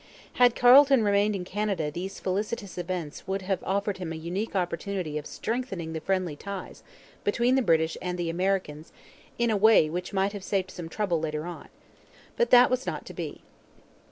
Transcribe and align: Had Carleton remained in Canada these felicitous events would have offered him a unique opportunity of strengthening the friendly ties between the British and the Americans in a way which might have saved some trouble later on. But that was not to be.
Had 0.41 0.55
Carleton 0.55 1.03
remained 1.03 1.35
in 1.35 1.45
Canada 1.45 1.91
these 1.91 2.19
felicitous 2.19 2.75
events 2.75 3.27
would 3.27 3.43
have 3.43 3.63
offered 3.63 3.99
him 3.99 4.11
a 4.11 4.15
unique 4.15 4.55
opportunity 4.55 5.15
of 5.19 5.27
strengthening 5.27 5.93
the 5.93 6.01
friendly 6.01 6.35
ties 6.35 6.81
between 7.23 7.53
the 7.53 7.61
British 7.61 7.95
and 8.01 8.17
the 8.17 8.27
Americans 8.27 8.91
in 9.37 9.51
a 9.51 9.55
way 9.57 9.91
which 9.91 10.11
might 10.11 10.33
have 10.33 10.43
saved 10.43 10.71
some 10.71 10.89
trouble 10.89 11.19
later 11.19 11.45
on. 11.45 11.69
But 12.35 12.49
that 12.49 12.71
was 12.71 12.87
not 12.87 13.05
to 13.05 13.13
be. 13.13 13.43